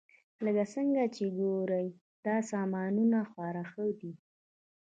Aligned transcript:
لکه 0.45 0.63
څنګه 0.73 1.03
چې 1.15 1.23
ګورئ 1.37 1.87
دا 2.25 2.37
سامانونه 2.51 3.19
خورا 3.29 3.63
ښه 3.71 3.85
دي 3.99 4.11